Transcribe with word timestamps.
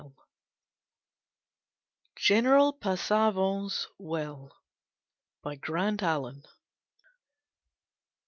GENERAL 2.17 2.73
PASSAVANT'S 2.73 3.85
WILL 3.99 4.51
BY 5.43 5.55
GRANT 5.57 6.01
ALLEN. 6.01 6.41